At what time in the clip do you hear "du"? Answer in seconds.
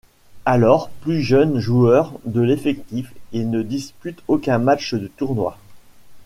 4.95-5.11